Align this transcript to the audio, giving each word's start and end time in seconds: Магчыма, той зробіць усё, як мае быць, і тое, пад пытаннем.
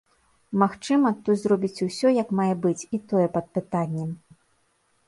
Магчыма, 0.61 1.11
той 1.27 1.37
зробіць 1.43 1.83
усё, 1.89 2.07
як 2.23 2.35
мае 2.41 2.51
быць, 2.65 2.81
і 2.87 2.97
тое, 3.13 3.27
пад 3.39 3.45
пытаннем. 3.61 4.11